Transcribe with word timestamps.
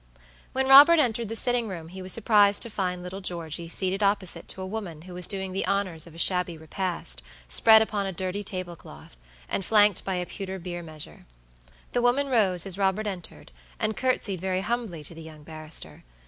When 0.51 0.67
Robert 0.67 0.97
entered 0.97 1.29
the 1.29 1.35
sitting 1.35 1.67
room 1.67 1.89
he 1.89 2.01
was 2.01 2.11
surprised 2.11 2.63
to 2.63 2.71
find 2.71 3.03
little 3.03 3.21
George 3.21 3.57
seated 3.69 4.01
opposite 4.01 4.47
to 4.47 4.61
a 4.63 4.65
woman 4.65 5.03
who 5.03 5.13
was 5.13 5.27
doing 5.27 5.51
the 5.51 5.67
honors 5.67 6.07
of 6.07 6.15
a 6.15 6.17
shabby 6.17 6.57
repast, 6.57 7.21
spread 7.47 7.83
upon 7.83 8.07
a 8.07 8.11
dirty 8.11 8.43
table 8.43 8.75
cloth, 8.75 9.15
and 9.47 9.63
flanked 9.63 10.03
by 10.03 10.15
a 10.15 10.25
pewter 10.25 10.57
beer 10.57 10.81
measure. 10.81 11.27
The 11.91 12.01
woman 12.01 12.29
rose 12.29 12.65
as 12.65 12.79
Robert 12.79 13.05
entered, 13.05 13.51
and 13.77 13.95
courtesied 13.95 14.41
very 14.41 14.61
humbly 14.61 15.03
to 15.03 15.13
the 15.13 15.21
young 15.21 15.43
barrister. 15.43 16.03